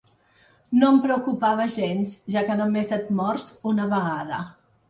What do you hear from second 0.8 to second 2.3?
em preocupava gens,